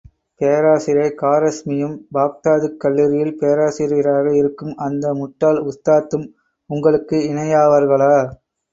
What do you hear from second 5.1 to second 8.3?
முட்டாள் உஸ்தாத்தும் உங்களுக்கு இணையாவார்களா?